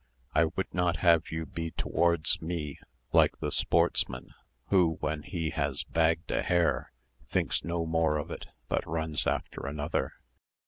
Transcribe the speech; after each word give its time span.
I 0.33 0.45
would 0.45 0.73
not 0.73 0.97
have 1.05 1.29
you 1.29 1.45
be 1.45 1.69
towards 1.69 2.41
me 2.41 2.79
like 3.13 3.37
the 3.37 3.51
sportsman, 3.51 4.33
who 4.69 4.97
when 4.99 5.21
he 5.21 5.51
has 5.51 5.83
bagged 5.83 6.31
a 6.31 6.41
hare 6.41 6.91
thinks 7.27 7.63
no 7.63 7.85
more 7.85 8.17
of 8.17 8.31
it, 8.31 8.47
but 8.67 8.83
runs 8.87 9.27
after 9.27 9.67
another. 9.67 10.13